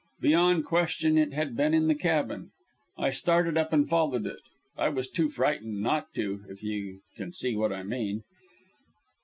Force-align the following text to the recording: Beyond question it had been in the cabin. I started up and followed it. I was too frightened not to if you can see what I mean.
Beyond 0.19 0.65
question 0.65 1.15
it 1.19 1.31
had 1.33 1.55
been 1.55 1.75
in 1.75 1.87
the 1.87 1.93
cabin. 1.93 2.49
I 2.97 3.11
started 3.11 3.55
up 3.55 3.71
and 3.71 3.87
followed 3.87 4.25
it. 4.25 4.39
I 4.75 4.89
was 4.89 5.07
too 5.07 5.29
frightened 5.29 5.79
not 5.79 6.11
to 6.15 6.43
if 6.49 6.63
you 6.63 7.01
can 7.15 7.31
see 7.31 7.55
what 7.55 7.71
I 7.71 7.83
mean. 7.83 8.23